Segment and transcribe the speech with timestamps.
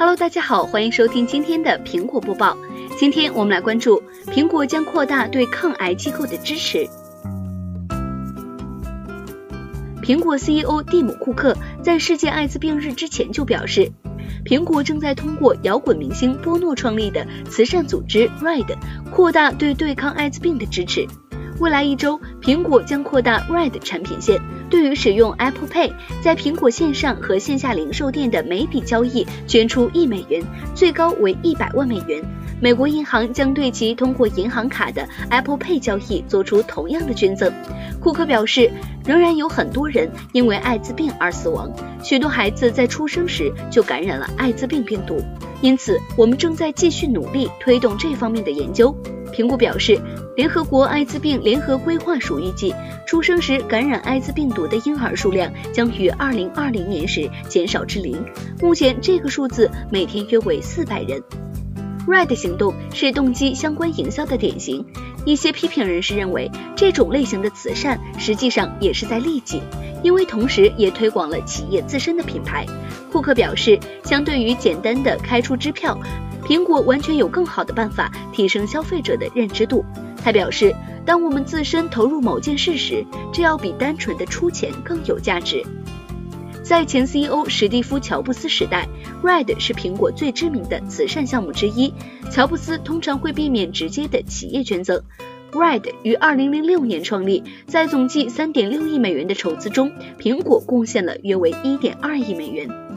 [0.00, 2.56] Hello，大家好，欢迎收听今天的苹果播报。
[2.98, 6.88] 今天我们来关注苹果将扩大对抗癌机构的支持。
[10.02, 13.92] 苹果 CEO 蒂姆·库克在世界艾滋病日之前就表示，
[14.46, 18.78] 苹果正在通过摇滚明星波诺创立的慈善组织 RIDE
[19.10, 21.06] 扩大对对抗艾滋病的支持。
[21.58, 24.40] 未来一周，苹果将扩大 RIDE 产品线。
[24.70, 30.42] 对于使用 Apple Pay 在苹果线上和线下零售店的每笔交易捐出一美元，
[30.74, 32.22] 最高为一百万美元。
[32.62, 37.52] 美国银行将对其通过银行卡的 Apple Pay 交易做出同样的捐赠。
[38.00, 38.70] 库克表示，
[39.04, 41.70] 仍然有很多人因为艾滋病而死亡，
[42.02, 45.22] 许多孩子在出生时就感染了艾滋病病毒，
[45.62, 48.94] 因此我们正在继续努力推动这方面的研究。
[49.30, 50.00] 评估表示，
[50.36, 52.74] 联合国艾滋病联合规划署预计，
[53.06, 58.22] 出生时感染艾滋病毒的婴儿数量将于2020年时减少至零。
[58.60, 61.22] 目前，这个数字每天约为400人。
[62.06, 64.84] Red 行动是动机相关营销的典型。
[65.26, 69.60] 一些批评人士认为，这种类型的慈善实际上也是在利己，
[70.02, 72.64] 因为同时也推广了企业自身的品牌。
[73.12, 75.96] 库克表示，相对于简单的开出支票。
[76.44, 79.84] 苹果完全有更好的办法提升消费者的认知度。
[80.22, 80.74] 他表示，
[81.06, 85.64] 当我们自身投入某件事时，这要比单纯的出钱更有价值。
[86.62, 88.86] 在前 CEO 史蒂夫·乔布斯时代
[89.24, 91.92] ，Red 是苹果最知名的慈善项目之一。
[92.30, 95.02] 乔布斯通常会避免直接的企业捐赠。
[95.52, 102.89] Red 于2006年创立，在总计3.6亿美元的筹资中，苹果贡献了约为1.2亿美元。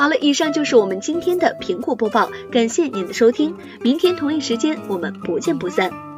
[0.00, 6.09] 好了，以上就是我们今天的苹果播报，感谢您的收听，明天同一时间我们不见不散。